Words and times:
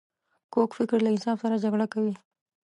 کوږ 0.53 0.69
فکر 0.77 0.97
له 1.03 1.09
انصاف 1.11 1.37
سره 1.43 1.61
جګړه 1.63 1.85
کوي 1.93 2.13